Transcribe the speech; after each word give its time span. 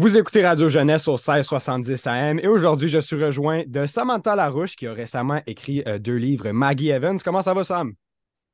Vous 0.00 0.16
écoutez 0.16 0.46
Radio 0.46 0.68
Jeunesse 0.68 1.08
au 1.08 1.14
1670 1.14 2.06
AM 2.06 2.38
et 2.38 2.46
aujourd'hui, 2.46 2.88
je 2.88 3.00
suis 3.00 3.20
rejoint 3.20 3.64
de 3.66 3.84
Samantha 3.84 4.36
Larouche 4.36 4.76
qui 4.76 4.86
a 4.86 4.92
récemment 4.92 5.40
écrit 5.48 5.82
euh, 5.88 5.98
deux 5.98 6.14
livres, 6.14 6.52
Maggie 6.52 6.90
Evans. 6.90 7.18
Comment 7.18 7.42
ça 7.42 7.52
va, 7.52 7.64
Sam? 7.64 7.94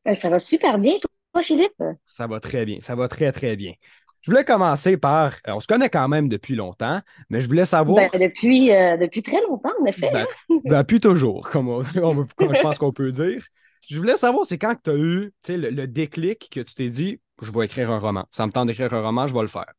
Ben, 0.06 0.14
ça 0.14 0.30
va 0.30 0.38
super 0.38 0.78
bien, 0.78 0.94
toi, 1.34 1.42
Philippe? 1.42 1.84
Ça 2.06 2.26
va 2.26 2.40
très 2.40 2.64
bien, 2.64 2.78
ça 2.80 2.94
va 2.94 3.08
très, 3.08 3.30
très 3.30 3.56
bien. 3.56 3.74
Je 4.22 4.30
voulais 4.30 4.44
commencer 4.46 4.96
par, 4.96 5.34
euh, 5.46 5.52
on 5.52 5.60
se 5.60 5.66
connaît 5.66 5.90
quand 5.90 6.08
même 6.08 6.30
depuis 6.30 6.54
longtemps, 6.54 7.02
mais 7.28 7.42
je 7.42 7.46
voulais 7.46 7.66
savoir... 7.66 8.08
Ben, 8.10 8.18
depuis, 8.18 8.72
euh, 8.72 8.96
depuis 8.96 9.20
très 9.20 9.42
longtemps, 9.42 9.74
en 9.82 9.84
effet. 9.84 10.10
Ben, 10.10 10.26
depuis 10.64 10.98
toujours, 10.98 11.50
comme, 11.50 11.68
on, 11.68 11.82
je 11.82 12.62
pense 12.62 12.78
qu'on 12.78 12.92
peut 12.92 13.12
dire. 13.12 13.44
Je 13.90 13.98
voulais 13.98 14.16
savoir, 14.16 14.46
c'est 14.46 14.56
quand 14.56 14.76
que 14.76 14.80
tu 14.84 14.90
as 14.90 14.96
eu 14.96 15.32
le, 15.48 15.68
le 15.68 15.86
déclic 15.86 16.48
que 16.50 16.60
tu 16.60 16.74
t'es 16.74 16.88
dit, 16.88 17.20
je 17.42 17.52
vais 17.52 17.66
écrire 17.66 17.90
un 17.90 17.98
roman. 17.98 18.24
Ça 18.30 18.46
me 18.46 18.52
tente 18.52 18.68
d'écrire 18.68 18.94
un 18.94 19.02
roman, 19.02 19.26
je 19.26 19.34
vais 19.34 19.42
le 19.42 19.48
faire. 19.48 19.74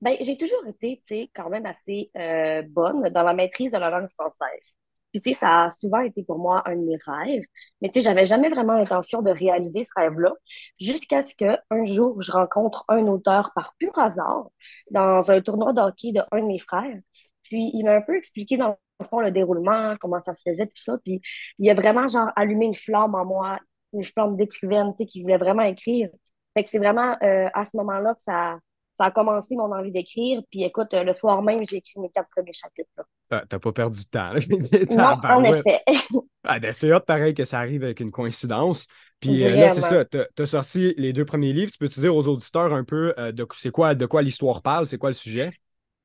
Ben, 0.00 0.16
j'ai 0.20 0.36
toujours 0.38 0.66
été, 0.66 0.96
tu 1.06 1.14
sais, 1.14 1.30
quand 1.34 1.50
même 1.50 1.66
assez 1.66 2.10
euh, 2.16 2.62
bonne 2.68 3.08
dans 3.10 3.22
la 3.22 3.34
maîtrise 3.34 3.70
de 3.72 3.78
la 3.78 3.90
langue 3.90 4.08
française. 4.18 4.74
Puis, 5.12 5.20
tu 5.20 5.30
sais, 5.32 5.38
ça 5.40 5.64
a 5.64 5.70
souvent 5.70 6.00
été 6.00 6.22
pour 6.22 6.38
moi 6.38 6.62
un 6.66 6.76
de 6.76 6.82
mes 6.82 6.96
rêves. 7.04 7.42
Mais, 7.82 7.88
tu 7.90 8.00
sais, 8.00 8.04
j'avais 8.04 8.26
jamais 8.26 8.48
vraiment 8.48 8.74
l'intention 8.74 9.22
de 9.22 9.30
réaliser 9.30 9.84
ce 9.84 9.90
rêve-là 9.96 10.32
jusqu'à 10.78 11.22
ce 11.22 11.34
qu'un 11.34 11.58
jour, 11.86 12.22
je 12.22 12.32
rencontre 12.32 12.84
un 12.88 13.06
auteur 13.08 13.52
par 13.54 13.74
pur 13.78 13.96
hasard 13.98 14.48
dans 14.90 15.30
un 15.30 15.40
tournoi 15.42 15.72
d'hockey 15.72 16.12
de 16.12 16.22
un 16.30 16.40
de 16.40 16.46
mes 16.46 16.58
frères. 16.58 16.98
Puis, 17.42 17.70
il 17.74 17.84
m'a 17.84 17.94
un 17.96 18.02
peu 18.02 18.16
expliqué 18.16 18.56
dans 18.56 18.76
le 19.00 19.04
fond 19.06 19.20
le 19.20 19.30
déroulement, 19.32 19.96
comment 20.00 20.20
ça 20.20 20.32
se 20.34 20.42
faisait, 20.48 20.66
tout 20.66 20.82
ça. 20.82 20.96
Puis, 21.04 21.20
il 21.58 21.68
a 21.70 21.74
vraiment, 21.74 22.08
genre, 22.08 22.28
allumé 22.36 22.66
une 22.66 22.74
flamme 22.74 23.14
en 23.14 23.26
moi, 23.26 23.58
une 23.92 24.04
flamme 24.04 24.36
d'écrivaine, 24.36 24.92
tu 24.92 24.98
sais, 24.98 25.06
qui 25.06 25.22
voulait 25.22 25.38
vraiment 25.38 25.62
écrire. 25.64 26.08
Fait 26.54 26.64
que 26.64 26.70
c'est 26.70 26.78
vraiment 26.78 27.16
euh, 27.22 27.48
à 27.54 27.64
ce 27.64 27.76
moment-là 27.76 28.14
que 28.14 28.22
ça 28.22 28.58
ça 29.00 29.06
a 29.06 29.10
commencé 29.10 29.56
mon 29.56 29.72
envie 29.72 29.90
d'écrire. 29.90 30.42
Puis 30.50 30.62
écoute, 30.62 30.88
le 30.92 31.12
soir 31.14 31.40
même, 31.42 31.64
j'ai 31.68 31.78
écrit 31.78 31.98
mes 32.00 32.10
quatre 32.10 32.28
premiers 32.28 32.52
chapitres. 32.52 32.90
T'as 33.30 33.58
pas 33.58 33.72
perdu 33.72 34.02
de 34.04 34.10
temps. 34.10 34.32
non, 34.94 35.16
en 35.24 35.44
effet. 35.44 35.80
ah, 36.44 36.58
ben, 36.58 36.72
c'est 36.72 36.92
hot 36.92 37.00
pareil 37.00 37.32
que 37.32 37.46
ça 37.46 37.60
arrive 37.60 37.82
avec 37.82 38.00
une 38.00 38.10
coïncidence. 38.10 38.86
Puis 39.18 39.42
euh, 39.44 39.56
là, 39.56 39.70
c'est 39.70 39.80
ça, 39.80 40.04
tu 40.04 40.42
as 40.42 40.46
sorti 40.46 40.94
les 40.98 41.14
deux 41.14 41.24
premiers 41.24 41.54
livres. 41.54 41.70
Tu 41.72 41.78
peux 41.78 41.88
te 41.88 41.98
dire 41.98 42.14
aux 42.14 42.28
auditeurs 42.28 42.74
un 42.74 42.84
peu 42.84 43.14
euh, 43.18 43.32
de, 43.32 43.46
c'est 43.56 43.70
quoi, 43.70 43.94
de 43.94 44.04
quoi 44.04 44.20
l'histoire 44.20 44.60
parle, 44.60 44.86
c'est 44.86 44.98
quoi 44.98 45.10
le 45.10 45.14
sujet? 45.14 45.50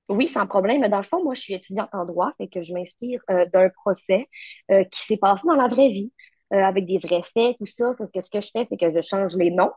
Oui, 0.08 0.28
sans 0.30 0.48
problème. 0.48 0.80
Mais 0.80 0.90
dans 0.90 0.98
le 0.98 1.04
fond, 1.04 1.22
moi, 1.22 1.34
je 1.34 1.42
suis 1.42 1.54
étudiante 1.54 1.90
en 1.92 2.06
droit 2.06 2.32
et 2.40 2.48
que 2.48 2.64
je 2.64 2.74
m'inspire 2.74 3.20
euh, 3.30 3.46
d'un 3.52 3.70
procès 3.70 4.30
qui 4.70 5.02
s'est 5.02 5.18
passé 5.18 5.46
dans 5.48 5.56
la 5.56 5.68
vraie 5.68 5.90
vie, 5.90 6.12
avec 6.52 6.86
des 6.86 7.00
vrais 7.00 7.24
faits, 7.24 7.58
tout 7.58 7.66
ça. 7.66 7.92
que 8.14 8.22
ce 8.22 8.30
que 8.30 8.40
je 8.40 8.50
fais, 8.54 8.68
c'est 8.70 8.78
que 8.78 8.94
je 8.94 9.02
change 9.02 9.36
les 9.36 9.52
noms 9.52 9.72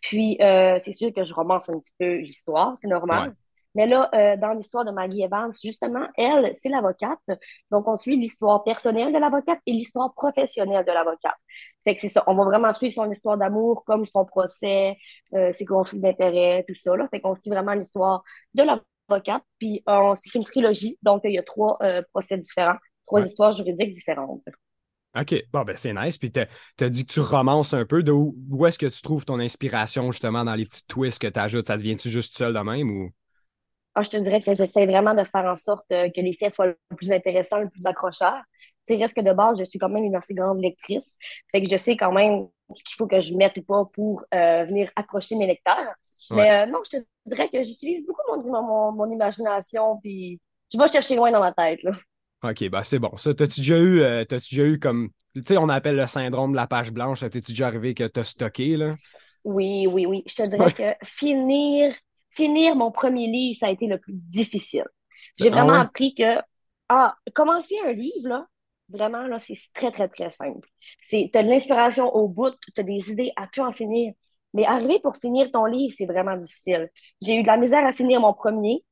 puis, 0.00 0.38
euh, 0.40 0.78
c'est 0.80 0.92
sûr 0.92 1.12
que 1.12 1.24
je 1.24 1.34
romance 1.34 1.68
un 1.68 1.78
petit 1.78 1.92
peu 1.98 2.16
l'histoire, 2.16 2.74
c'est 2.78 2.88
normal. 2.88 3.34
Mais 3.76 3.86
là, 3.86 4.10
euh, 4.14 4.36
dans 4.36 4.52
l'histoire 4.52 4.84
de 4.84 4.90
Maggie 4.90 5.22
Evans, 5.22 5.52
justement, 5.62 6.08
elle, 6.16 6.50
c'est 6.54 6.68
l'avocate. 6.68 7.20
Donc, 7.70 7.86
on 7.86 7.96
suit 7.96 8.16
l'histoire 8.16 8.64
personnelle 8.64 9.12
de 9.12 9.18
l'avocate 9.18 9.60
et 9.64 9.72
l'histoire 9.72 10.12
professionnelle 10.14 10.84
de 10.84 10.90
l'avocate. 10.90 11.36
Fait 11.84 11.94
que 11.94 12.00
c'est 12.00 12.08
ça. 12.08 12.24
On 12.26 12.34
va 12.34 12.44
vraiment 12.44 12.72
suivre 12.72 12.92
son 12.94 13.08
histoire 13.10 13.38
d'amour, 13.38 13.84
comme 13.84 14.06
son 14.06 14.24
procès, 14.24 14.96
euh, 15.34 15.52
ses 15.52 15.64
conflits 15.66 16.00
d'intérêts, 16.00 16.64
tout 16.66 16.74
ça. 16.74 16.96
Là. 16.96 17.06
Fait 17.10 17.20
qu'on 17.20 17.36
suit 17.36 17.50
vraiment 17.50 17.74
l'histoire 17.74 18.24
de 18.54 18.64
l'avocate. 18.64 19.44
Puis, 19.58 19.84
c'est 20.14 20.34
une 20.34 20.44
trilogie. 20.44 20.98
Donc, 21.02 21.20
il 21.24 21.32
y 21.32 21.38
a 21.38 21.42
trois 21.44 21.76
procès 22.12 22.38
différents, 22.38 22.76
trois 23.06 23.24
histoires 23.24 23.52
juridiques 23.52 23.92
différentes. 23.92 24.40
OK. 25.18 25.34
Bon, 25.52 25.62
ben 25.62 25.76
c'est 25.76 25.92
nice. 25.92 26.18
Puis, 26.18 26.30
tu 26.30 26.40
as 26.84 26.88
dit 26.88 27.04
que 27.04 27.12
tu 27.12 27.20
romances 27.20 27.74
un 27.74 27.84
peu. 27.84 28.02
De 28.02 28.12
où, 28.12 28.66
est-ce 28.66 28.78
que 28.78 28.86
tu 28.86 29.02
trouves 29.02 29.24
ton 29.24 29.40
inspiration, 29.40 30.12
justement, 30.12 30.44
dans 30.44 30.54
les 30.54 30.64
petits 30.64 30.86
twists 30.86 31.20
que 31.20 31.26
tu 31.26 31.40
ajoutes? 31.40 31.66
Ça 31.66 31.76
devient-tu 31.76 32.08
juste 32.08 32.36
seul 32.36 32.54
de 32.54 32.60
même 32.60 32.90
ou? 32.90 33.10
Ah, 33.96 34.02
je 34.02 34.10
te 34.10 34.16
dirais 34.16 34.40
que 34.40 34.54
j'essaie 34.54 34.86
vraiment 34.86 35.14
de 35.14 35.24
faire 35.24 35.44
en 35.46 35.56
sorte 35.56 35.90
euh, 35.90 36.08
que 36.14 36.20
les 36.20 36.32
faits 36.32 36.54
soient 36.54 36.66
le 36.66 36.76
plus 36.96 37.10
intéressants, 37.10 37.58
le 37.58 37.68
plus 37.68 37.86
accrocheurs. 37.86 38.40
Tu 38.86 38.94
sais, 38.94 39.00
reste 39.00 39.16
que 39.16 39.20
de 39.20 39.32
base, 39.32 39.58
je 39.58 39.64
suis 39.64 39.80
quand 39.80 39.88
même 39.88 40.04
une 40.04 40.14
assez 40.14 40.32
grande 40.32 40.60
lectrice. 40.60 41.16
Fait 41.50 41.60
que 41.60 41.68
je 41.68 41.76
sais 41.76 41.96
quand 41.96 42.12
même 42.12 42.46
ce 42.72 42.84
qu'il 42.84 42.94
faut 42.96 43.08
que 43.08 43.18
je 43.18 43.34
mette 43.34 43.56
ou 43.58 43.62
pas 43.62 43.84
pour 43.92 44.24
euh, 44.32 44.64
venir 44.64 44.90
accrocher 44.94 45.34
mes 45.34 45.48
lecteurs. 45.48 45.92
Mais 46.30 46.50
euh, 46.50 46.66
non, 46.66 46.78
je 46.84 46.98
te 46.98 47.04
dirais 47.26 47.48
que 47.48 47.62
j'utilise 47.64 48.06
beaucoup 48.06 48.22
mon, 48.36 48.62
mon, 48.62 48.92
mon, 48.92 49.10
imagination, 49.10 49.98
puis 50.00 50.40
je 50.72 50.78
vais 50.78 50.86
chercher 50.86 51.16
loin 51.16 51.32
dans 51.32 51.40
ma 51.40 51.52
tête. 51.52 51.82
Là. 51.82 51.92
OK, 52.42 52.68
bah 52.70 52.82
c'est 52.82 52.98
bon. 52.98 53.16
Ça, 53.16 53.34
t'as-tu 53.34 53.60
déjà 53.60 53.78
eu, 53.78 54.00
euh, 54.00 54.24
t'as-tu 54.24 54.54
déjà 54.54 54.66
eu 54.66 54.78
comme, 54.78 55.10
tu 55.34 55.42
sais, 55.46 55.58
on 55.58 55.68
appelle 55.68 55.96
le 55.96 56.06
syndrome 56.06 56.52
de 56.52 56.56
la 56.56 56.66
page 56.66 56.90
blanche. 56.90 57.20
T'es-tu 57.20 57.52
déjà 57.52 57.66
arrivé 57.66 57.94
que 57.94 58.04
t'as 58.06 58.24
stocké, 58.24 58.76
là? 58.76 58.94
Oui, 59.44 59.86
oui, 59.86 60.06
oui. 60.06 60.22
Je 60.26 60.34
te 60.34 60.42
dirais 60.42 60.72
que 60.72 61.06
finir, 61.06 61.94
finir 62.30 62.76
mon 62.76 62.90
premier 62.90 63.26
livre, 63.26 63.58
ça 63.58 63.66
a 63.66 63.70
été 63.70 63.86
le 63.86 63.98
plus 63.98 64.14
difficile. 64.14 64.86
J'ai 65.38 65.48
ah 65.48 65.50
vraiment 65.50 65.74
appris 65.74 66.14
que, 66.14 66.40
ah, 66.88 67.14
commencer 67.34 67.76
un 67.84 67.92
livre, 67.92 68.28
là, 68.28 68.46
vraiment, 68.88 69.26
là, 69.26 69.38
c'est 69.38 69.54
très, 69.74 69.90
très, 69.90 70.08
très 70.08 70.30
simple. 70.30 70.68
C'est, 70.98 71.30
t'as 71.32 71.42
de 71.42 71.48
l'inspiration 71.48 72.14
au 72.14 72.28
bout, 72.28 72.54
t'as 72.74 72.82
des 72.82 73.10
idées 73.10 73.32
à 73.36 73.46
pu 73.46 73.60
en 73.60 73.72
finir. 73.72 74.12
Mais 74.52 74.64
arriver 74.66 74.98
pour 74.98 75.16
finir 75.16 75.50
ton 75.50 75.64
livre, 75.66 75.94
c'est 75.96 76.06
vraiment 76.06 76.36
difficile. 76.36 76.90
J'ai 77.22 77.36
eu 77.36 77.42
de 77.42 77.46
la 77.46 77.56
misère 77.56 77.86
à 77.86 77.92
finir 77.92 78.20
mon 78.20 78.32
premier. 78.32 78.82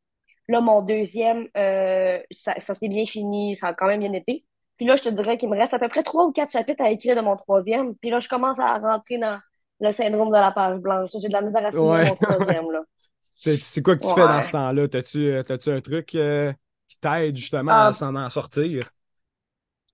Là, 0.49 0.61
mon 0.61 0.81
deuxième, 0.81 1.47
euh, 1.57 2.19
ça, 2.31 2.55
s'est 2.59 2.89
bien 2.89 3.05
fini, 3.05 3.57
ça 3.57 3.69
a 3.69 3.75
quand 3.75 3.87
même 3.87 4.01
bien 4.01 4.13
été. 4.15 4.45
Puis 4.79 4.87
là, 4.87 4.97
je 4.97 5.03
te 5.03 5.09
dirais 5.11 5.37
qu'il 5.37 5.51
me 5.51 5.59
reste 5.59 5.75
à 5.75 5.79
peu 5.79 5.89
près 5.89 6.03
trois 6.03 6.25
ou 6.25 6.33
quatre 6.33 6.53
chapitres 6.53 6.83
à 6.83 6.91
écrire 6.91 7.17
de 7.17 7.21
mon 7.21 7.37
troisième. 7.37 7.95
Puis 7.97 8.11
là, 8.11 8.21
je 8.21 8.29
commence 8.29 8.59
à 8.59 8.79
rentrer 8.79 9.19
dans 9.19 9.39
le 9.81 9.93
syndrome 9.93 10.29
de 10.29 10.35
la 10.35 10.51
page 10.51 10.79
blanche. 10.79 11.11
J'ai 11.21 11.29
de 11.29 11.33
la 11.33 11.43
misère 11.43 11.67
à 11.67 11.71
finir 11.71 11.85
mon 11.85 12.17
troisième. 12.17 12.71
Là. 12.71 12.81
C'est 13.35 13.83
quoi 13.83 13.97
que 13.97 14.07
tu 14.07 14.15
fais 14.15 14.27
dans 14.27 14.43
ce 14.43 14.51
temps-là? 14.51 14.89
T'as-tu 14.89 15.29
euh, 15.29 15.43
as 15.49 15.71
un 15.71 15.81
truc 15.81 16.15
euh, 16.15 16.53
qui 16.89 16.99
t'aide 16.99 17.37
justement 17.37 17.73
à 17.73 17.87
ah. 17.87 17.93
s'en 17.93 18.15
en 18.17 18.31
sortir? 18.31 18.91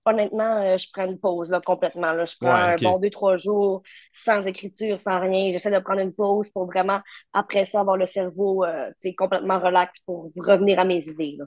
Honnêtement, 0.05 0.61
euh, 0.61 0.77
je 0.77 0.87
prends 0.93 1.05
une 1.05 1.19
pause 1.19 1.49
là, 1.49 1.61
complètement. 1.61 2.11
Là. 2.11 2.25
Je 2.25 2.35
prends 2.39 2.53
un 2.53 2.75
bon 2.75 2.99
deux, 2.99 3.09
trois 3.09 3.37
jours 3.37 3.81
sans 4.11 4.45
écriture, 4.45 4.99
sans 4.99 5.19
rien. 5.19 5.51
J'essaie 5.51 5.71
de 5.71 5.79
prendre 5.79 6.01
une 6.01 6.13
pause 6.13 6.49
pour 6.49 6.65
vraiment, 6.65 7.01
après 7.33 7.65
ça, 7.65 7.81
avoir 7.81 7.97
le 7.97 8.05
cerveau 8.05 8.63
euh, 8.63 8.91
complètement 9.17 9.59
relax 9.59 9.99
pour 10.05 10.31
revenir 10.37 10.79
à 10.79 10.85
mes 10.85 11.07
idées. 11.07 11.35
Là. 11.37 11.45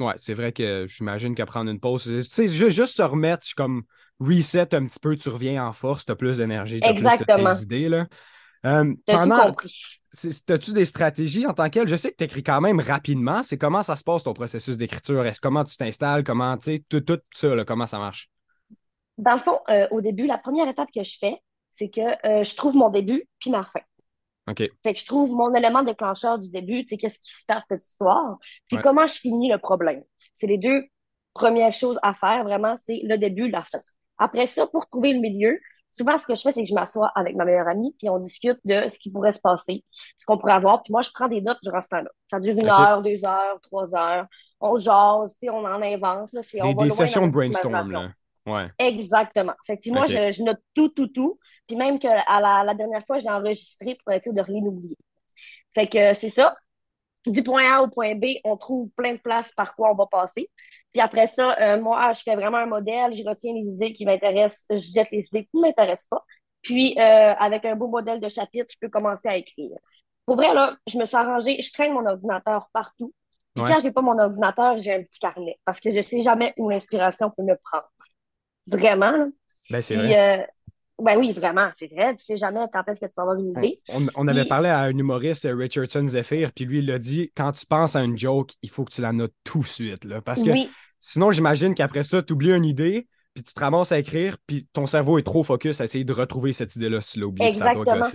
Ouais, 0.00 0.14
c'est 0.16 0.34
vrai 0.34 0.52
que 0.52 0.86
j'imagine 0.88 1.34
qu'à 1.34 1.46
prendre 1.46 1.70
une 1.70 1.80
pause, 1.80 2.04
tu 2.04 2.22
sais, 2.22 2.48
juste 2.48 2.96
se 2.96 3.02
remettre, 3.02 3.46
comme 3.54 3.82
reset 4.18 4.74
un 4.74 4.86
petit 4.86 4.98
peu, 4.98 5.16
tu 5.16 5.28
reviens 5.28 5.66
en 5.66 5.72
force, 5.72 6.06
tu 6.06 6.12
as 6.12 6.16
plus 6.16 6.38
d'énergie, 6.38 6.80
tu 6.80 6.88
as 6.88 6.94
plus 6.94 7.04
de 7.04 7.62
idées. 7.62 7.88
Là. 7.88 8.06
Euh, 8.66 8.94
pendant... 9.06 9.54
As-tu 10.48 10.72
des 10.72 10.84
stratégies 10.84 11.46
en 11.46 11.54
tant 11.54 11.70
qu'elle? 11.70 11.86
Je 11.86 11.94
sais 11.96 12.10
que 12.10 12.16
tu 12.16 12.24
écris 12.24 12.42
quand 12.42 12.60
même 12.60 12.80
rapidement. 12.80 13.42
C'est 13.42 13.56
comment 13.56 13.82
ça 13.82 13.94
se 13.96 14.02
passe 14.02 14.24
ton 14.24 14.32
processus 14.32 14.76
d'écriture? 14.76 15.24
Est-ce 15.24 15.40
comment 15.40 15.64
tu 15.64 15.76
t'installes? 15.76 16.24
Comment, 16.24 16.56
tu 16.56 16.64
sais, 16.64 16.84
tout, 16.88 17.00
tout, 17.00 17.20
ça, 17.32 17.64
comment 17.64 17.86
ça 17.86 17.98
marche? 17.98 18.28
Dans 19.18 19.34
le 19.34 19.38
fond, 19.38 19.60
euh, 19.70 19.86
au 19.90 20.00
début, 20.00 20.26
la 20.26 20.38
première 20.38 20.68
étape 20.68 20.88
que 20.94 21.04
je 21.04 21.16
fais, 21.18 21.36
c'est 21.70 21.90
que 21.90 22.00
euh, 22.26 22.42
je 22.42 22.56
trouve 22.56 22.74
mon 22.74 22.90
début 22.90 23.28
puis 23.38 23.50
ma 23.50 23.64
fin. 23.64 23.80
OK. 24.48 24.68
Fait 24.82 24.94
que 24.94 24.98
je 24.98 25.06
trouve 25.06 25.30
mon 25.30 25.54
élément 25.54 25.82
déclencheur 25.82 26.38
du 26.38 26.48
début, 26.50 26.84
tu 26.84 26.88
sais, 26.90 26.96
qu'est-ce 26.96 27.18
qui 27.18 27.30
starte 27.30 27.66
cette 27.68 27.86
histoire, 27.86 28.38
puis 28.68 28.78
comment 28.82 29.06
je 29.06 29.14
finis 29.14 29.50
le 29.50 29.58
problème. 29.58 30.02
C'est 30.34 30.46
les 30.46 30.58
deux 30.58 30.84
premières 31.34 31.72
choses 31.72 31.98
à 32.02 32.14
faire, 32.14 32.42
vraiment, 32.42 32.76
c'est 32.76 33.00
le 33.04 33.16
début, 33.16 33.48
la 33.48 33.62
fin. 33.62 33.80
Après 34.20 34.46
ça, 34.46 34.66
pour 34.66 34.86
trouver 34.88 35.14
le 35.14 35.20
milieu, 35.20 35.58
souvent, 35.90 36.18
ce 36.18 36.26
que 36.26 36.34
je 36.34 36.42
fais, 36.42 36.52
c'est 36.52 36.62
que 36.62 36.68
je 36.68 36.74
m'assois 36.74 37.10
avec 37.16 37.34
ma 37.34 37.44
meilleure 37.44 37.66
amie, 37.66 37.94
puis 37.98 38.08
on 38.10 38.18
discute 38.18 38.58
de 38.64 38.88
ce 38.88 38.98
qui 38.98 39.10
pourrait 39.10 39.32
se 39.32 39.40
passer, 39.40 39.82
ce 40.18 40.26
qu'on 40.26 40.38
pourrait 40.38 40.52
avoir. 40.52 40.82
Puis 40.82 40.92
moi, 40.92 41.02
je 41.02 41.10
prends 41.12 41.26
des 41.26 41.40
notes 41.40 41.58
durant 41.62 41.80
ce 41.80 41.88
temps-là. 41.88 42.10
Ça 42.30 42.38
dure 42.38 42.54
une 42.54 42.68
heure, 42.68 43.02
deux 43.02 43.24
heures, 43.24 43.58
trois 43.62 43.92
heures. 43.94 44.26
On 44.60 44.76
jase, 44.76 45.36
on 45.44 45.64
en 45.64 45.82
invente. 45.82 46.30
Là, 46.32 46.42
des, 46.52 46.74
des 46.74 46.90
sessions 46.90 47.26
de 47.26 47.32
brainstorm. 47.32 47.90
Là. 47.90 48.10
Ouais. 48.46 48.68
Exactement. 48.78 49.54
Fait 49.66 49.76
que, 49.76 49.82
puis 49.82 49.90
moi, 49.90 50.06
je, 50.06 50.42
note 50.42 50.60
tout, 50.74 50.88
tout, 50.90 51.08
tout. 51.08 51.38
Puis 51.66 51.76
même 51.76 51.98
que 51.98 52.08
à 52.08 52.64
la, 52.64 52.74
dernière 52.74 53.04
fois, 53.04 53.18
j'ai 53.18 53.30
enregistré 53.30 53.96
pour 53.96 54.12
être 54.12 54.24
sûr 54.24 54.32
de 54.32 54.42
rien 54.42 54.60
oublier. 54.62 54.96
Fait 55.74 55.86
que 55.86 56.14
c'est 56.14 56.28
ça. 56.28 56.54
Du 57.26 57.42
point 57.42 57.70
A 57.70 57.82
au 57.82 57.88
point 57.88 58.14
B, 58.14 58.24
on 58.44 58.56
trouve 58.56 58.90
plein 58.96 59.12
de 59.12 59.18
places 59.18 59.52
par 59.52 59.74
quoi 59.74 59.90
on 59.92 59.94
va 59.94 60.06
passer. 60.06 60.50
Puis 60.92 61.00
après 61.00 61.26
ça, 61.26 61.56
euh, 61.60 61.80
moi, 61.80 62.12
je 62.12 62.22
fais 62.22 62.34
vraiment 62.34 62.58
un 62.58 62.66
modèle, 62.66 63.14
je 63.14 63.22
retiens 63.24 63.54
les 63.54 63.68
idées 63.68 63.92
qui 63.92 64.04
m'intéressent, 64.04 64.66
je 64.70 64.92
jette 64.92 65.10
les 65.12 65.26
idées 65.26 65.44
qui 65.44 65.56
ne 65.56 65.62
m'intéressent 65.62 66.08
pas. 66.08 66.24
Puis, 66.62 66.96
euh, 66.98 67.34
avec 67.38 67.64
un 67.64 67.76
beau 67.76 67.88
modèle 67.88 68.20
de 68.20 68.28
chapitre, 68.28 68.66
je 68.70 68.76
peux 68.80 68.88
commencer 68.88 69.28
à 69.28 69.36
écrire. 69.36 69.70
Pour 70.26 70.36
vrai, 70.36 70.52
là, 70.52 70.76
je 70.86 70.98
me 70.98 71.04
suis 71.04 71.16
arrangée, 71.16 71.60
je 71.60 71.72
traîne 71.72 71.92
mon 71.92 72.06
ordinateur 72.06 72.68
partout. 72.72 73.12
Puis 73.54 73.64
quand 73.64 73.80
je 73.80 73.84
n'ai 73.84 73.90
pas 73.90 74.02
mon 74.02 74.18
ordinateur, 74.18 74.78
j'ai 74.78 74.94
un 74.94 75.02
petit 75.02 75.18
carnet 75.18 75.58
parce 75.64 75.80
que 75.80 75.90
je 75.90 75.96
ne 75.96 76.02
sais 76.02 76.22
jamais 76.22 76.54
où 76.56 76.70
l'inspiration 76.70 77.30
peut 77.30 77.42
me 77.42 77.56
prendre. 77.56 77.88
Vraiment. 78.68 79.28
Ben, 79.70 79.80
c'est 79.80 79.96
vrai. 79.96 80.40
Euh, 80.40 80.46
ben 81.02 81.18
oui, 81.18 81.32
vraiment, 81.32 81.68
c'est 81.72 81.88
vrai. 81.88 82.14
Tu 82.16 82.24
sais 82.24 82.36
jamais 82.36 82.60
quand 82.72 82.82
est-ce 82.88 83.00
que 83.00 83.06
tu 83.06 83.12
vas 83.16 83.22
avoir 83.22 83.38
une 83.38 83.50
idée. 83.50 83.80
On, 84.16 84.28
avait 84.28 84.44
parlé 84.44 84.68
à 84.68 84.80
un 84.80 84.96
humoriste, 84.96 85.48
Richardson 85.50 86.06
Zephyr, 86.06 86.52
puis 86.52 86.64
lui, 86.64 86.80
il 86.80 86.90
a 86.90 86.98
dit 86.98 87.32
quand 87.36 87.52
tu 87.52 87.66
penses 87.66 87.96
à 87.96 88.02
une 88.02 88.16
joke, 88.16 88.52
il 88.62 88.70
faut 88.70 88.84
que 88.84 88.92
tu 88.92 89.00
la 89.00 89.12
notes 89.12 89.34
tout 89.44 89.60
de 89.60 89.66
suite. 89.66 90.04
Là, 90.04 90.20
parce 90.20 90.42
que 90.42 90.50
sinon, 90.98 91.32
j'imagine 91.32 91.74
qu'après 91.74 92.02
ça, 92.02 92.22
tu 92.22 92.32
oublies 92.32 92.52
une 92.52 92.64
idée, 92.64 93.06
puis 93.34 93.44
tu 93.44 93.54
te 93.54 93.60
ramasses 93.60 93.92
à 93.92 93.98
écrire, 93.98 94.36
puis 94.46 94.66
ton 94.72 94.86
cerveau 94.86 95.18
est 95.18 95.22
trop 95.22 95.44
focus 95.44 95.80
à 95.80 95.84
essayer 95.84 96.04
de 96.04 96.12
retrouver 96.12 96.52
cette 96.52 96.74
idée-là 96.74 97.00
si 97.00 97.22
oublié, 97.22 97.48
Exactement. 97.48 98.06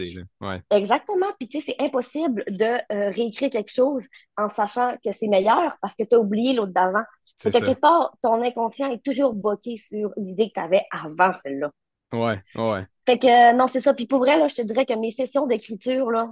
Ouais. 0.42 0.62
Exactement. 0.72 1.28
Puis 1.40 1.48
tu 1.48 1.62
sais, 1.62 1.74
c'est 1.74 1.84
impossible 1.84 2.44
de 2.48 2.66
euh, 2.92 3.10
réécrire 3.10 3.50
quelque 3.50 3.72
chose 3.72 4.04
en 4.38 4.50
sachant 4.50 4.96
que 5.04 5.12
c'est 5.14 5.28
meilleur 5.28 5.78
parce 5.81 5.96
que 5.96 6.04
tu 6.04 6.16
as 6.16 6.20
oublié 6.20 6.54
l'autre 6.54 6.74
d'avant. 6.74 7.04
C'est 7.38 7.52
quelque 7.52 7.80
part, 7.80 8.16
ton 8.22 8.42
inconscient 8.42 8.92
est 8.92 9.04
toujours 9.04 9.34
bloqué 9.34 9.78
sur 9.78 10.12
l'idée 10.18 10.50
que 10.50 10.54
tu 10.54 10.60
avais 10.60 10.84
avant 10.92 11.34
celle-là. 11.34 11.72
Ouais, 12.13 12.42
ouais. 12.56 12.86
Fait 13.06 13.19
que 13.19 13.28
euh, 13.52 13.54
non, 13.54 13.68
c'est 13.68 13.80
ça. 13.80 13.94
Puis 13.94 14.07
pour 14.07 14.19
vrai, 14.19 14.38
là, 14.38 14.48
je 14.48 14.56
te 14.56 14.62
dirais 14.62 14.86
que 14.86 14.94
mes 14.94 15.12
sessions 15.12 15.48
d'écriture, 15.48 16.10
là, 16.12 16.31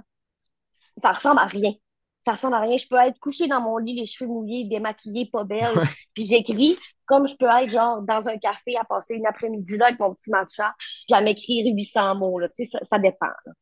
ça 0.72 1.12
ressemble 1.12 1.40
à 1.40 1.46
rien. 1.46 1.72
Ça 2.20 2.32
ressemble 2.32 2.54
à 2.54 2.60
rien. 2.60 2.76
Je 2.78 2.86
peux 2.88 2.96
être 2.96 3.18
couchée 3.20 3.48
dans 3.48 3.60
mon 3.60 3.76
lit, 3.76 3.94
les 3.94 4.06
cheveux 4.06 4.28
mouillés, 4.30 4.64
démaquillée, 4.64 5.26
pas 5.30 5.44
belle, 5.44 5.76
Ouais. 5.76 5.84
puis 6.14 6.24
j'écris, 6.26 6.78
comme 7.04 7.28
je 7.28 7.34
peux 7.34 7.46
être 7.46 7.70
genre 7.70 8.00
dans 8.02 8.28
un 8.28 8.38
café 8.38 8.76
à 8.76 8.84
passer 8.84 9.14
une 9.14 9.26
après-midi 9.26 9.76
là 9.76 9.86
avec 9.88 10.00
mon 10.00 10.14
petit 10.14 10.30
matcha, 10.30 10.74
puis 11.06 11.14
à 11.14 11.20
m'écrire 11.20 11.66
800 11.74 12.14
mots. 12.16 12.38
Là. 12.38 12.48
Tu 12.48 12.64
sais, 12.64 12.70
ça, 12.70 12.78
ça 12.82 12.98
dépend. 12.98 13.26
là. 13.26 13.52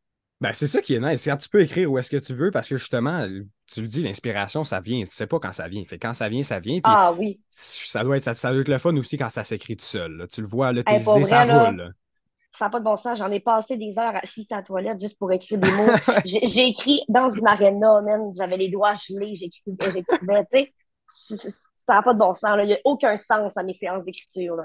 Ben, 0.41 0.53
c'est 0.53 0.67
ça 0.67 0.81
qui 0.83 0.95
est 0.95 1.01
nice. 1.01 1.25
Quand 1.25 1.37
tu 1.37 1.49
peux 1.49 1.61
écrire 1.63 1.91
où 1.91 1.99
est-ce 1.99 2.11
que 2.11 2.17
tu 2.17 2.35
veux, 2.35 2.51
parce 2.51 2.69
que 2.69 2.77
justement, 2.77 3.27
tu 3.73 3.81
le 3.81 3.87
dis, 3.87 4.03
l'inspiration, 4.03 4.65
ça 4.65 4.81
vient. 4.81 5.01
Tu 5.05 5.11
sais 5.11 5.29
pas 5.29 5.39
quand 5.39 5.53
ça 5.53 5.69
vient. 5.69 5.85
Fait 5.85 5.99
quand 6.01 6.15
ça 6.15 6.29
vient, 6.29 6.43
ça 6.43 6.59
vient. 6.59 6.81
Ah 6.83 7.13
oui. 7.13 7.41
ça 7.49 8.03
doit 8.03 8.17
être, 8.17 8.25
ça, 8.25 8.35
ça 8.35 8.51
doit 8.51 8.61
être 8.61 8.69
le 8.69 8.79
fun 8.79 8.97
aussi 8.97 9.17
quand 9.17 9.29
ça 9.31 9.45
s'écrit 9.45 9.77
tout 9.77 9.85
seul. 9.85 10.11
là. 10.17 10.27
Tu 10.27 10.41
le 10.41 10.49
vois, 10.49 10.73
là, 10.73 10.83
tes 10.83 10.95
Hey, 10.95 11.03
idées, 11.03 11.25
ça 11.25 11.45
là, 11.45 11.69
roule. 11.69 11.95
Ça 12.59 12.67
n'a 12.67 12.71
pas 12.71 12.81
de 12.81 12.85
bon 12.85 12.97
sens. 12.97 13.19
J'en 13.19 13.31
ai 13.31 13.41
passé 13.41 13.77
des 13.77 13.99
heures 13.99 14.15
assise 14.23 14.51
à 14.53 14.57
la 14.57 14.63
toilette 14.63 15.01
juste 15.01 15.19
pour 15.19 15.33
écrire 15.33 15.59
des 15.59 15.71
mots. 15.71 15.93
J'ai 16.25 16.67
écrit 16.67 17.03
dans 17.09 17.31
une 17.31 17.47
aréna, 17.47 18.01
man. 18.03 18.31
J'avais 18.37 18.57
les 18.57 18.69
doigts 18.69 18.95
gelés, 18.95 19.35
j'écrivais, 19.35 19.91
j'écrivais. 19.91 20.45
Tu 20.51 20.71
sais, 21.11 21.39
ça 21.87 21.95
n'a 21.95 22.03
pas 22.03 22.13
de 22.13 22.19
bon 22.19 22.35
sens. 22.35 22.57
là. 22.57 22.65
Il 22.65 22.69
n'y 22.69 22.75
a 22.75 22.81
aucun 22.85 23.17
sens 23.17 23.57
à 23.57 23.63
mes 23.63 23.73
séances 23.73 24.05
d'écriture. 24.05 24.57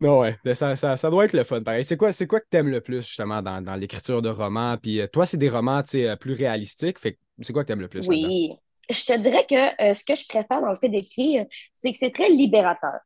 Non, 0.00 0.20
ouais, 0.20 0.36
ben, 0.44 0.54
ça, 0.54 0.76
ça, 0.76 0.96
ça 0.96 1.10
doit 1.10 1.24
être 1.24 1.32
le 1.32 1.44
fun, 1.44 1.62
pareil. 1.62 1.84
C'est 1.84 1.96
quoi, 1.96 2.12
c'est 2.12 2.26
quoi 2.26 2.40
que 2.40 2.46
t'aimes 2.50 2.68
le 2.68 2.82
plus, 2.82 3.06
justement, 3.06 3.40
dans, 3.40 3.62
dans 3.62 3.74
l'écriture 3.74 4.20
de 4.20 4.28
romans? 4.28 4.76
Puis 4.76 5.00
euh, 5.00 5.06
toi, 5.06 5.24
c'est 5.24 5.38
des 5.38 5.48
romans, 5.48 5.82
tu 5.82 5.90
sais, 5.90 6.08
euh, 6.08 6.16
plus 6.16 6.34
réalistiques. 6.34 6.98
Fait 6.98 7.18
c'est 7.40 7.52
quoi 7.52 7.62
que 7.62 7.68
t'aimes 7.68 7.80
le 7.80 7.88
plus? 7.88 8.06
Oui. 8.06 8.52
Je 8.90 9.04
te 9.04 9.18
dirais 9.18 9.46
que 9.48 9.82
euh, 9.82 9.94
ce 9.94 10.04
que 10.04 10.14
je 10.14 10.26
préfère 10.28 10.60
dans 10.60 10.70
le 10.70 10.76
fait 10.76 10.88
d'écrire, 10.88 11.46
c'est 11.74 11.92
que 11.92 11.98
c'est 11.98 12.12
très 12.12 12.28
libérateur. 12.28 13.00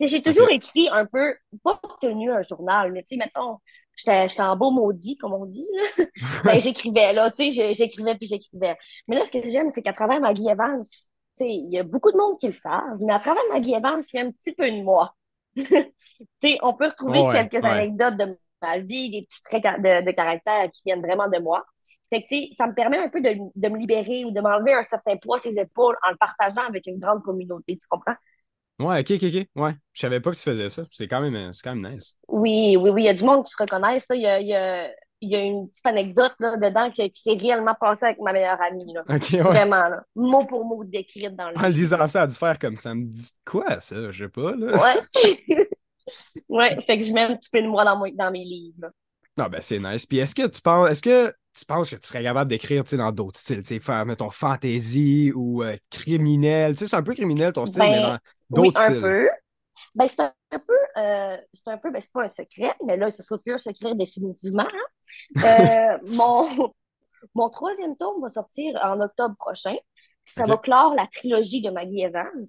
J'ai 0.00 0.22
toujours 0.22 0.50
écrit 0.50 0.88
un 0.90 1.06
peu, 1.06 1.34
pas 1.64 1.80
tenu 2.00 2.30
un 2.32 2.42
journal, 2.42 2.92
mais 2.92 3.02
tu 3.02 3.08
sais, 3.10 3.16
mettons, 3.16 3.58
j'étais 3.96 4.40
en 4.40 4.56
beau 4.56 4.70
maudit, 4.70 5.16
comme 5.16 5.32
on 5.32 5.46
dit, 5.46 5.66
là. 5.98 6.04
Ben, 6.44 6.60
j'écrivais, 6.60 7.12
là, 7.14 7.30
tu 7.30 7.52
sais, 7.52 7.74
j'écrivais 7.74 8.16
puis 8.16 8.26
j'écrivais. 8.26 8.76
Mais 9.08 9.16
là, 9.16 9.24
ce 9.24 9.30
que 9.32 9.48
j'aime, 9.48 9.70
c'est 9.70 9.82
qu'à 9.82 9.92
travers 9.92 10.20
Maggie 10.20 10.48
Evans, 10.48 10.82
tu 10.84 10.98
sais, 11.34 11.48
il 11.50 11.70
y 11.72 11.78
a 11.78 11.82
beaucoup 11.82 12.12
de 12.12 12.16
monde 12.16 12.38
qui 12.38 12.46
le 12.46 12.52
savent, 12.52 12.98
mais 13.00 13.12
à 13.12 13.18
travers 13.20 13.42
Maggie 13.52 13.74
Evans, 13.74 14.02
il 14.12 14.16
y 14.16 14.20
a 14.20 14.26
un 14.26 14.30
petit 14.32 14.52
peu 14.54 14.70
de 14.70 14.82
moi. 14.82 15.14
Tu 16.40 16.48
sais, 16.50 16.58
on 16.62 16.74
peut 16.74 16.86
retrouver 16.88 17.24
Ouais, 17.24 17.28
quelques 17.28 17.64
ouais. 17.64 17.64
anecdotes 17.64 18.16
de 18.16 18.38
ma 18.62 18.78
vie, 18.78 19.10
des 19.10 19.22
petits 19.22 19.42
traits 19.42 19.62
de, 19.64 20.04
de 20.06 20.10
caractère 20.12 20.70
qui 20.72 20.82
viennent 20.86 21.02
vraiment 21.02 21.28
de 21.28 21.38
moi. 21.38 21.64
Fait 22.10 22.22
que, 22.22 22.28
tu 22.28 22.36
sais, 22.48 22.50
ça 22.56 22.66
me 22.66 22.74
permet 22.74 22.98
un 22.98 23.08
peu 23.08 23.20
de, 23.20 23.34
de 23.54 23.68
me 23.68 23.78
libérer 23.78 24.24
ou 24.24 24.30
de 24.30 24.40
m'enlever 24.40 24.74
un 24.74 24.82
certain 24.82 25.16
poids 25.16 25.38
sur 25.38 25.50
les 25.50 25.58
épaules 25.60 25.96
en 26.06 26.10
le 26.10 26.16
partageant 26.16 26.62
avec 26.68 26.86
une 26.86 26.98
grande 27.00 27.22
communauté, 27.22 27.76
tu 27.76 27.86
comprends? 27.88 28.14
Ouais, 28.78 29.00
ok, 29.00 29.10
ok, 29.12 29.22
ok. 29.24 29.46
Ouais. 29.56 29.74
Je 29.92 30.00
savais 30.00 30.20
pas 30.20 30.30
que 30.30 30.36
tu 30.36 30.42
faisais 30.42 30.68
ça. 30.68 30.82
C'est 30.90 31.08
quand 31.08 31.20
même, 31.20 31.34
euh, 31.34 31.52
c'est 31.52 31.62
quand 31.62 31.74
même 31.74 31.94
nice. 31.94 32.16
Oui, 32.28 32.76
oui, 32.76 32.90
oui, 32.90 33.02
il 33.02 33.06
y 33.06 33.08
a 33.08 33.14
du 33.14 33.24
monde 33.24 33.44
qui 33.44 33.50
se 33.50 33.56
reconnaissent, 33.58 34.06
là. 34.10 34.16
Il 34.16 34.22
y 34.22 34.26
a, 34.26 34.40
il 34.40 34.48
y 34.48 34.54
a, 34.54 34.90
il 35.22 35.30
y 35.30 35.36
a 35.36 35.40
une 35.40 35.68
petite 35.68 35.86
anecdote, 35.86 36.34
là, 36.40 36.56
dedans 36.56 36.90
qui, 36.90 37.10
qui 37.10 37.22
s'est 37.22 37.38
réellement 37.40 37.74
passée 37.80 38.06
avec 38.06 38.20
ma 38.20 38.32
meilleure 38.32 38.60
amie, 38.60 38.92
là. 38.92 39.02
Ouais. 39.08 39.40
Vraiment, 39.40 39.88
là. 39.88 40.02
Mot 40.14 40.44
pour 40.44 40.64
mot 40.64 40.84
décrite 40.84 41.34
dans 41.34 41.50
le 41.50 41.58
En 41.58 41.68
le 41.68 41.72
disant 41.74 42.06
ça, 42.06 42.22
à 42.22 42.26
dû 42.26 42.34
faire 42.36 42.58
comme 42.58 42.76
ça 42.76 42.94
me 42.94 43.04
dit 43.04 43.30
quoi, 43.44 43.80
ça? 43.80 44.10
Je 44.10 44.24
sais 44.24 44.30
pas, 44.30 44.54
là. 44.54 44.72
Ouais. 44.76 45.66
Ouais, 46.48 46.76
fait 46.86 47.00
que 47.00 47.04
je 47.04 47.12
mets 47.12 47.22
un 47.22 47.36
petit 47.36 47.50
peu 47.50 47.60
de 47.60 47.66
moi 47.66 47.84
dans, 47.84 48.00
dans 48.14 48.30
mes 48.30 48.44
livres. 48.44 48.90
Non, 49.36 49.48
ben 49.48 49.60
c'est 49.60 49.78
nice. 49.78 50.06
Puis 50.06 50.18
est-ce 50.18 50.34
que 50.34 50.46
tu 50.46 50.60
penses, 50.60 50.90
est-ce 50.90 51.02
que 51.02 51.34
tu 51.52 51.64
penses 51.64 51.90
que 51.90 51.96
tu 51.96 52.06
serais 52.06 52.22
capable 52.22 52.48
d'écrire, 52.48 52.84
dans 52.84 53.12
d'autres 53.12 53.38
styles, 53.38 53.62
tu 53.62 53.80
sais, 53.80 54.04
mettons, 54.04 54.30
fantasy 54.30 55.32
ou 55.34 55.62
euh, 55.62 55.76
criminel? 55.90 56.72
Tu 56.72 56.78
sais, 56.78 56.86
c'est 56.86 56.96
un 56.96 57.02
peu 57.02 57.14
criminel 57.14 57.52
ton 57.52 57.66
style, 57.66 57.82
mais 57.82 58.00
Ben, 58.00 58.02
dans 58.02 58.18
oui, 58.50 58.72
un 58.74 58.90
styles. 58.90 59.00
peu. 59.00 59.28
Ben, 59.94 60.08
c'est 60.08 60.20
un 60.22 60.32
peu, 60.50 60.78
euh, 60.98 61.36
c'est 61.54 61.68
un 61.70 61.78
peu, 61.78 61.90
ben, 61.90 62.00
c'est 62.00 62.12
pas 62.12 62.24
un 62.24 62.28
secret, 62.28 62.74
mais 62.86 62.96
là, 62.96 63.10
ce 63.10 63.22
sera 63.22 63.38
plus 63.38 63.54
un 63.54 63.58
secret 63.58 63.94
définitivement. 63.94 64.66
hein. 64.66 64.86
Euh, 65.44 65.98
mon, 66.08 66.72
mon 67.34 67.50
troisième 67.50 67.96
tome 67.96 68.20
va 68.22 68.28
sortir 68.28 68.78
en 68.82 69.00
octobre 69.00 69.36
prochain. 69.38 69.76
Ça 70.24 70.46
va 70.46 70.56
clore 70.58 70.94
la 70.94 71.06
trilogie 71.06 71.62
de 71.62 71.70
Maggie 71.70 72.02
Evans. 72.02 72.44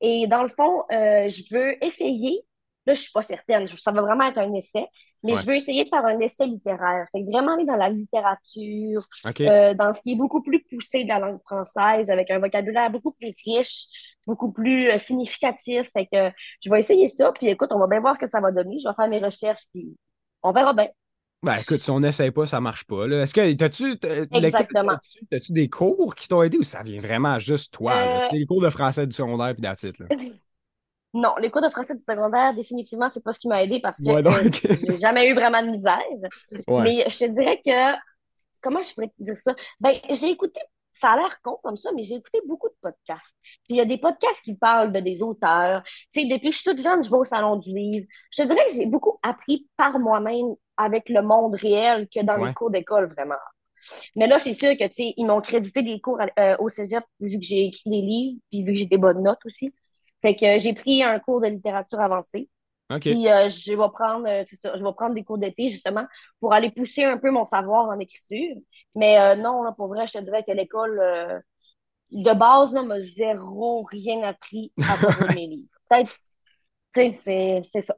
Et 0.00 0.26
dans 0.26 0.42
le 0.42 0.48
fond, 0.48 0.84
euh, 0.92 1.28
je 1.28 1.42
veux 1.54 1.84
essayer, 1.84 2.44
là, 2.86 2.94
je 2.94 3.00
suis 3.00 3.12
pas 3.12 3.22
certaine, 3.22 3.66
ça 3.68 3.92
va 3.92 4.02
vraiment 4.02 4.24
être 4.26 4.38
un 4.38 4.52
essai, 4.54 4.86
mais 5.22 5.32
Ouais. 5.34 5.40
je 5.40 5.46
veux 5.46 5.54
essayer 5.54 5.84
de 5.84 5.88
faire 5.88 6.04
un 6.04 6.18
essai 6.20 6.46
littéraire. 6.46 7.06
Fait 7.12 7.20
que 7.22 7.30
vraiment 7.30 7.54
aller 7.54 7.64
dans 7.64 7.76
la 7.76 7.88
littérature, 7.88 9.06
euh, 9.40 9.74
dans 9.74 9.92
ce 9.92 10.02
qui 10.02 10.12
est 10.12 10.16
beaucoup 10.16 10.42
plus 10.42 10.62
poussé 10.64 11.04
de 11.04 11.08
la 11.08 11.18
langue 11.20 11.40
française, 11.44 12.10
avec 12.10 12.30
un 12.30 12.38
vocabulaire 12.40 12.90
beaucoup 12.90 13.12
plus 13.12 13.32
riche, 13.44 13.86
beaucoup 14.26 14.50
plus 14.52 14.90
euh, 14.90 14.98
significatif. 14.98 15.90
Fait 15.92 16.06
que 16.06 16.30
je 16.60 16.70
vais 16.70 16.80
essayer 16.80 17.08
ça, 17.08 17.32
puis 17.32 17.48
écoute, 17.48 17.70
on 17.72 17.78
va 17.78 17.86
bien 17.86 18.00
voir 18.00 18.14
ce 18.14 18.20
que 18.20 18.26
ça 18.26 18.40
va 18.40 18.50
donner. 18.50 18.78
Je 18.82 18.88
vais 18.88 18.94
faire 18.94 19.08
mes 19.08 19.20
recherches, 19.20 19.62
puis 19.72 19.96
on 20.42 20.52
verra 20.52 20.72
bien. 20.72 20.88
Ben 21.44 21.56
écoute, 21.56 21.82
si 21.82 21.90
on 21.90 21.98
n'essaye 21.98 22.30
pas, 22.30 22.46
ça 22.46 22.60
marche 22.60 22.84
pas. 22.84 23.06
là. 23.08 23.22
Est-ce 23.22 23.34
que 23.34 23.52
t'as-tu 23.54 23.96
Exactement. 24.32 24.92
t'as-tu 24.92 25.26
t'as-tu 25.28 25.52
des 25.52 25.68
cours 25.68 26.14
qui 26.14 26.28
t'ont 26.28 26.40
aidé 26.42 26.56
ou 26.58 26.62
ça 26.62 26.84
vient 26.84 27.00
vraiment 27.00 27.38
juste 27.40 27.74
toi? 27.74 27.94
là? 27.94 28.26
Euh, 28.26 28.28
Tu 28.30 28.36
les 28.36 28.46
cours 28.46 28.60
de 28.60 28.70
français 28.70 29.08
du 29.08 29.12
secondaire 29.12 29.52
puis 29.54 29.62
là. 29.62 29.74
Non, 31.14 31.34
les 31.40 31.50
cours 31.50 31.60
de 31.62 31.68
français 31.68 31.94
du 31.94 32.02
secondaire, 32.02 32.54
définitivement, 32.54 33.08
c'est 33.10 33.22
pas 33.22 33.32
ce 33.32 33.38
qui 33.38 33.48
m'a 33.48 33.62
aidé 33.62 33.80
parce 33.80 34.00
que 34.00 34.08
Ouais, 34.08 34.26
euh, 34.26 34.50
j'ai 34.86 34.98
jamais 34.98 35.28
eu 35.28 35.34
vraiment 35.34 35.62
de 35.62 35.68
misère. 35.68 36.00
Ouais. 36.68 36.82
Mais 36.82 37.04
je 37.08 37.18
te 37.18 37.24
dirais 37.26 37.60
que, 37.64 37.96
comment 38.60 38.82
je 38.82 38.94
pourrais 38.94 39.08
te 39.08 39.14
dire 39.22 39.36
ça? 39.36 39.54
Ben, 39.80 39.94
j'ai 40.10 40.30
écouté, 40.30 40.60
ça 40.90 41.10
a 41.12 41.16
l'air 41.16 41.40
con 41.42 41.58
comme 41.62 41.76
ça, 41.76 41.90
mais 41.94 42.02
j'ai 42.02 42.14
écouté 42.16 42.40
beaucoup 42.46 42.68
de 42.68 42.74
podcasts. 42.80 43.36
Puis 43.42 43.70
il 43.70 43.76
y 43.76 43.80
a 43.80 43.84
des 43.84 43.98
podcasts 43.98 44.42
qui 44.42 44.54
parlent 44.54 44.92
de 44.92 45.00
des 45.00 45.22
auteurs. 45.22 45.82
Tu 46.12 46.22
sais, 46.22 46.26
depuis 46.26 46.50
que 46.50 46.56
je 46.56 46.60
suis 46.60 46.70
toute 46.70 46.82
jeune, 46.82 47.02
je 47.04 47.10
vais 47.10 47.16
au 47.16 47.24
salon 47.24 47.56
du 47.56 47.74
livre. 47.74 48.06
Je 48.30 48.42
te 48.42 48.48
dirais 48.48 48.64
que 48.68 48.74
j'ai 48.74 48.86
beaucoup 48.86 49.18
appris 49.22 49.68
par 49.76 49.98
moi-même 49.98 50.54
avec 50.78 51.08
le 51.10 51.22
monde 51.22 51.54
réel 51.56 52.08
que 52.08 52.22
dans 52.24 52.38
Ouais. 52.38 52.48
les 52.48 52.54
cours 52.54 52.70
d'école, 52.70 53.06
vraiment. 53.08 53.36
Mais 54.16 54.26
là, 54.26 54.38
c'est 54.38 54.54
sûr 54.54 54.70
que, 54.76 54.86
tu 54.88 54.94
sais, 54.94 55.14
ils 55.16 55.26
m'ont 55.26 55.40
crédité 55.40 55.82
des 55.82 56.00
cours 56.00 56.18
euh, 56.38 56.56
au 56.58 56.68
cégep 56.68 57.04
vu 57.20 57.38
que 57.38 57.44
j'ai 57.44 57.66
écrit 57.66 57.90
des 57.90 58.00
livres, 58.00 58.38
puis 58.50 58.62
vu 58.62 58.72
que 58.72 58.78
j'ai 58.78 58.86
des 58.86 58.98
bonnes 58.98 59.22
notes 59.22 59.44
aussi. 59.44 59.74
Fait 60.22 60.36
que 60.36 60.44
euh, 60.44 60.58
j'ai 60.58 60.72
pris 60.72 61.02
un 61.02 61.18
cours 61.18 61.40
de 61.40 61.48
littérature 61.48 62.00
avancée. 62.00 62.48
OK. 62.90 63.00
Puis 63.00 63.28
euh, 63.28 63.48
je 63.48 63.72
vais 63.72 63.88
prendre, 63.92 64.28
euh, 64.28 64.44
ça, 64.60 64.76
je 64.76 64.82
vais 64.84 64.92
prendre 64.92 65.14
des 65.14 65.24
cours 65.24 65.38
d'été 65.38 65.68
justement 65.68 66.06
pour 66.40 66.52
aller 66.52 66.70
pousser 66.70 67.04
un 67.04 67.18
peu 67.18 67.30
mon 67.30 67.44
savoir 67.44 67.86
en 67.88 67.98
écriture. 67.98 68.56
Mais 68.94 69.18
euh, 69.18 69.36
non, 69.36 69.62
là, 69.62 69.72
pour 69.72 69.88
vrai, 69.88 70.06
je 70.06 70.14
te 70.14 70.18
dirais 70.22 70.44
que 70.46 70.52
l'école 70.52 70.98
euh, 71.00 71.38
de 72.10 72.32
base 72.32 72.72
là, 72.72 72.82
m'a 72.82 73.00
zéro 73.00 73.84
rien 73.84 74.22
appris 74.22 74.72
à 74.88 74.96
propos 74.96 75.26
de 75.28 75.34
mes 75.34 75.46
livres. 75.46 75.68
Peut-être, 75.90 76.10
tu 76.10 76.20
sais, 76.90 77.12
c'est, 77.12 77.62
c'est 77.64 77.80
ça. 77.80 77.96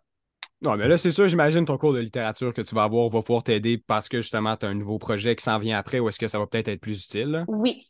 Non, 0.62 0.76
mais 0.76 0.88
là, 0.88 0.96
c'est 0.96 1.10
sûr, 1.10 1.28
j'imagine 1.28 1.64
ton 1.64 1.76
cours 1.76 1.92
de 1.92 1.98
littérature 1.98 2.54
que 2.54 2.62
tu 2.62 2.74
vas 2.74 2.84
avoir 2.84 3.08
va 3.10 3.22
pouvoir 3.22 3.42
t'aider 3.42 3.76
parce 3.76 4.08
que 4.08 4.20
justement, 4.20 4.56
tu 4.56 4.64
as 4.64 4.70
un 4.70 4.74
nouveau 4.74 4.98
projet 4.98 5.36
qui 5.36 5.44
s'en 5.44 5.58
vient 5.58 5.78
après 5.78 5.98
ou 5.98 6.08
est-ce 6.08 6.18
que 6.18 6.28
ça 6.28 6.38
va 6.38 6.46
peut-être 6.46 6.68
être 6.68 6.80
plus 6.80 7.04
utile, 7.04 7.28
là? 7.28 7.44
Oui, 7.48 7.86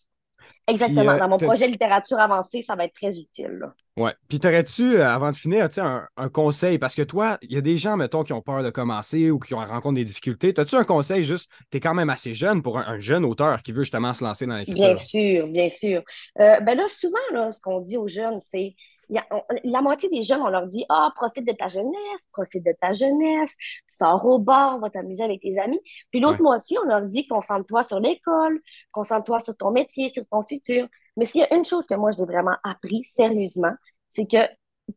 Puis, 0.72 0.74
exactement. 0.74 1.12
euh, 1.12 1.18
Dans 1.18 1.28
mon 1.28 1.38
projet 1.40 1.66
littérature 1.66 2.18
avancée, 2.18 2.62
ça 2.62 2.76
va 2.76 2.84
être 2.84 2.94
très 2.94 3.18
utile. 3.18 3.58
là. 3.60 3.74
Ouais. 3.96 4.12
Puis 4.28 4.40
t'aurais-tu, 4.40 4.96
euh, 4.96 5.08
avant 5.08 5.30
de 5.30 5.36
finir, 5.36 5.68
un, 5.78 6.08
un 6.16 6.28
conseil? 6.28 6.78
Parce 6.78 6.96
que 6.96 7.02
toi, 7.02 7.38
il 7.42 7.52
y 7.52 7.56
a 7.56 7.60
des 7.60 7.76
gens, 7.76 7.96
mettons, 7.96 8.24
qui 8.24 8.32
ont 8.32 8.42
peur 8.42 8.62
de 8.64 8.70
commencer 8.70 9.30
ou 9.30 9.38
qui 9.38 9.54
ont 9.54 9.58
rencontrent 9.64 9.94
des 9.94 10.04
difficultés. 10.04 10.52
T'as-tu 10.52 10.74
un 10.74 10.84
conseil 10.84 11.24
juste, 11.24 11.48
t'es 11.70 11.78
quand 11.78 11.94
même 11.94 12.10
assez 12.10 12.34
jeune 12.34 12.60
pour 12.62 12.78
un, 12.78 12.86
un 12.88 12.98
jeune 12.98 13.24
auteur 13.24 13.62
qui 13.62 13.70
veut 13.70 13.84
justement 13.84 14.12
se 14.12 14.24
lancer 14.24 14.46
dans 14.46 14.56
Bien 14.66 14.94
l'écriture? 14.94 14.98
sûr, 14.98 15.46
bien 15.48 15.68
sûr. 15.68 16.02
Euh, 16.40 16.58
ben 16.60 16.74
là, 16.76 16.84
souvent, 16.88 17.18
là, 17.32 17.52
ce 17.52 17.60
qu'on 17.60 17.80
dit 17.80 17.98
aux 17.98 18.08
jeunes, 18.08 18.40
c'est 18.40 18.74
a- 19.16 19.26
on- 19.30 19.42
la 19.64 19.80
moitié 19.82 20.08
des 20.08 20.22
jeunes, 20.22 20.40
on 20.42 20.48
leur 20.48 20.66
dit 20.66 20.84
Ah, 20.88 21.10
profite 21.14 21.46
de 21.46 21.52
ta 21.52 21.68
jeunesse, 21.68 22.26
profite 22.32 22.64
de 22.64 22.74
ta 22.80 22.92
jeunesse, 22.92 23.56
sors 23.88 24.24
au 24.26 24.38
bar, 24.38 24.78
va 24.78 24.90
t'amuser 24.90 25.22
avec 25.24 25.40
tes 25.42 25.58
amis. 25.58 25.80
Puis 26.10 26.20
l'autre 26.20 26.38
Ouais. 26.38 26.42
moitié, 26.44 26.78
on 26.78 26.86
leur 26.86 27.02
dit 27.02 27.26
Concentre-toi 27.26 27.82
sur 27.84 28.00
l'école, 28.00 28.60
concentre-toi 28.92 29.40
sur 29.40 29.56
ton 29.56 29.70
métier, 29.70 30.08
sur 30.08 30.26
ton 30.28 30.42
futur. 30.42 30.88
Mais 31.16 31.24
s'il 31.24 31.40
y 31.42 31.44
a 31.44 31.54
une 31.54 31.64
chose 31.64 31.86
que 31.86 31.94
moi, 31.94 32.10
j'ai 32.12 32.24
vraiment 32.24 32.56
appris 32.64 33.02
sérieusement, 33.04 33.72
c'est 34.08 34.26
que 34.26 34.46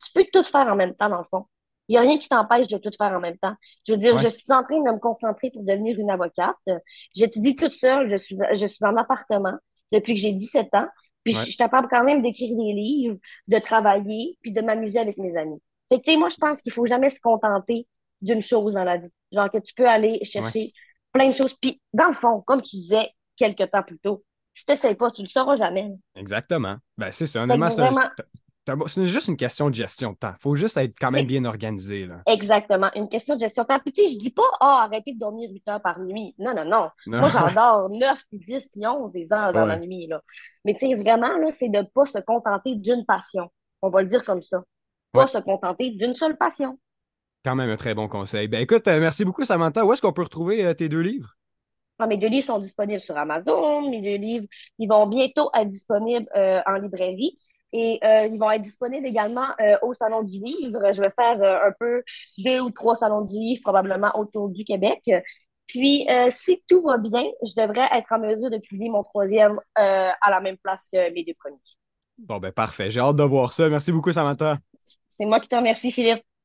tu 0.01 0.11
peux 0.13 0.25
tout 0.31 0.43
faire 0.43 0.67
en 0.67 0.75
même 0.75 0.95
temps, 0.95 1.09
dans 1.09 1.19
le 1.19 1.23
fond. 1.29 1.45
Il 1.89 1.93
n'y 1.93 1.97
a 1.97 2.01
rien 2.01 2.17
qui 2.17 2.27
t'empêche 2.27 2.67
de 2.67 2.77
tout 2.77 2.89
faire 2.97 3.13
en 3.13 3.21
même 3.21 3.37
temps. 3.37 3.53
Je 3.87 3.93
veux 3.93 3.97
dire, 3.97 4.15
Ouais. 4.15 4.21
je 4.21 4.27
suis 4.27 4.51
en 4.51 4.61
train 4.61 4.77
de 4.77 4.91
me 4.91 4.99
concentrer 4.99 5.51
pour 5.51 5.63
devenir 5.63 5.97
une 5.97 6.09
avocate. 6.09 6.57
J'étudie 7.15 7.55
toute 7.55 7.71
seule, 7.71 8.09
je 8.09 8.17
suis, 8.17 8.35
je 8.53 8.65
suis 8.65 8.83
en 8.85 8.97
appartement 8.97 9.53
depuis 9.93 10.15
que 10.15 10.19
j'ai 10.19 10.33
17 10.33 10.67
ans. 10.75 10.87
Puis 11.27 11.35
Ouais. 11.35 11.41
je 11.41 11.47
suis 11.47 11.57
capable 11.57 11.89
quand 11.89 12.05
même 12.05 12.21
d'écrire 12.21 12.55
des 12.55 12.71
livres, 12.71 13.17
de 13.49 13.59
travailler, 13.59 14.37
puis 14.41 14.53
de 14.53 14.61
m'amuser 14.61 14.97
avec 14.97 15.17
mes 15.17 15.35
amis. 15.35 15.61
Fait 15.89 15.97
que, 15.99 16.03
tu 16.05 16.11
sais, 16.11 16.17
moi, 16.17 16.29
je 16.29 16.37
pense 16.37 16.61
qu'il 16.61 16.71
faut 16.71 16.85
jamais 16.85 17.09
se 17.09 17.19
contenter 17.19 17.85
d'une 18.21 18.41
chose 18.41 18.73
dans 18.73 18.85
la 18.85 18.95
vie. 18.95 19.09
Genre 19.33 19.51
que 19.51 19.57
tu 19.57 19.73
peux 19.73 19.89
aller 19.89 20.23
chercher 20.23 20.71
plein 21.11 21.27
de 21.27 21.33
choses. 21.33 21.53
Puis, 21.61 21.81
dans 21.91 22.07
le 22.07 22.13
fond, 22.13 22.39
comme 22.47 22.61
tu 22.61 22.77
disais 22.77 23.09
quelques 23.35 23.69
temps 23.69 23.83
plus 23.83 23.99
tôt, 23.99 24.23
si 24.53 24.65
tu 24.65 24.95
pas, 24.95 25.11
tu 25.11 25.21
le 25.21 25.27
sauras 25.27 25.57
jamais. 25.57 25.91
Exactement. 26.15 26.77
Ben, 26.97 27.11
c'est 27.11 27.27
ça. 27.27 27.43
Honnêtement, 27.43 27.69
c'est 27.69 27.81
vraiment- 27.81 28.09
C'est 28.87 29.05
juste 29.05 29.27
une 29.27 29.37
question 29.37 29.69
de 29.69 29.75
gestion 29.75 30.11
de 30.11 30.17
temps. 30.17 30.33
Il 30.33 30.41
faut 30.41 30.55
juste 30.55 30.77
être 30.77 30.93
quand 30.99 31.11
même 31.11 31.25
bien 31.25 31.45
organisé. 31.45 32.05
Là. 32.05 32.21
exactement 32.25 32.89
une 32.95 33.07
question 33.07 33.35
de 33.35 33.39
gestion 33.39 33.63
de 33.63 33.67
temps. 33.67 33.79
Puis, 33.79 33.93
tu 33.93 34.05
sais, 34.05 34.13
je 34.13 34.17
dis 34.19 34.31
pas, 34.31 34.43
ah, 34.59 34.83
arrêtez 34.85 35.13
de 35.13 35.19
dormir 35.19 35.49
8 35.51 35.67
heures 35.69 35.81
par 35.81 35.99
nuit. 35.99 36.35
Non, 36.37 36.53
non, 36.53 36.65
non. 36.65 36.89
Non, 37.05 37.19
Moi, 37.19 37.29
j'en 37.29 37.51
dors 37.53 37.89
9, 37.89 38.23
puis 38.29 38.39
10, 38.39 38.69
puis 38.69 38.85
11 38.85 39.11
des 39.11 39.31
heures 39.31 39.53
dans 39.53 39.65
la 39.65 39.77
nuit, 39.79 40.07
là. 40.07 40.21
Mais, 40.65 40.73
tu 40.73 40.87
sais, 40.87 40.95
vraiment, 40.95 41.37
là, 41.37 41.51
c'est 41.51 41.69
de 41.69 41.81
pas 41.93 42.05
se 42.05 42.19
contenter 42.19 42.75
d'une 42.75 43.05
passion. 43.05 43.49
On 43.81 43.89
va 43.89 44.01
le 44.01 44.07
dire 44.07 44.23
comme 44.25 44.41
ça. 44.41 44.57
ouais, 44.57 44.63
Pas 45.13 45.27
se 45.27 45.37
contenter 45.37 45.91
d'une 45.91 46.15
seule 46.15 46.37
passion. 46.37 46.77
quand 47.45 47.55
même 47.55 47.69
un 47.69 47.77
très 47.77 47.93
bon 47.95 48.07
conseil. 48.09 48.47
Ben 48.49 48.59
écoute, 48.61 48.87
euh, 48.87 48.99
merci 48.99 49.23
beaucoup, 49.23 49.45
Samantha. 49.45 49.85
Où 49.85 49.93
est-ce 49.93 50.01
qu'on 50.01 50.11
peut 50.13 50.23
retrouver 50.23 50.65
euh, 50.65 50.73
tes 50.73 50.89
deux 50.89 50.99
livres? 50.99 51.35
Ah, 51.99 52.05
mes 52.07 52.17
deux 52.17 52.27
livres 52.27 52.45
sont 52.45 52.59
disponibles 52.59 53.01
sur 53.01 53.17
Amazon. 53.17 53.89
Mes 53.89 54.01
deux 54.01 54.17
livres, 54.17 54.45
ils 54.77 54.87
vont 54.87 55.07
bientôt 55.07 55.49
être 55.55 55.67
disponibles 55.67 56.27
euh, 56.35 56.59
en 56.67 56.73
librairie. 56.75 57.37
Et 57.73 57.99
euh, 58.03 58.25
ils 58.25 58.39
vont 58.39 58.49
être 58.51 58.61
disponibles 58.61 59.05
également 59.05 59.47
euh, 59.61 59.77
au 59.81 59.93
Salon 59.93 60.23
du 60.23 60.39
Livre. 60.39 60.91
Je 60.93 61.01
vais 61.01 61.11
faire 61.19 61.41
euh, 61.41 61.67
un 61.67 61.73
peu 61.79 62.03
deux 62.37 62.59
ou 62.61 62.69
trois 62.69 62.95
salons 62.95 63.21
du 63.21 63.35
livre, 63.35 63.61
probablement 63.63 64.11
autour 64.17 64.49
du 64.49 64.63
Québec. 64.63 65.01
Puis, 65.67 66.07
si 66.29 66.63
tout 66.65 66.81
va 66.81 66.97
bien, 66.97 67.25
je 67.43 67.51
devrais 67.61 67.89
être 67.91 68.09
en 68.13 68.19
mesure 68.19 68.49
de 68.49 68.57
publier 68.57 68.89
mon 68.89 69.03
troisième 69.03 69.59
à 69.75 70.29
la 70.29 70.39
même 70.39 70.55
place 70.55 70.87
que 70.93 71.11
mes 71.13 71.25
deux 71.25 71.33
premiers. 71.37 71.57
Bon, 72.17 72.37
ben 72.37 72.53
parfait. 72.53 72.89
J'ai 72.89 73.01
hâte 73.01 73.17
de 73.17 73.23
voir 73.23 73.51
ça. 73.51 73.67
Merci 73.67 73.91
beaucoup, 73.91 74.13
Samantha. 74.13 74.59
C'est 75.09 75.25
moi 75.25 75.41
qui 75.41 75.49
te 75.49 75.55
remercie, 75.57 75.91
Philippe. 75.91 76.26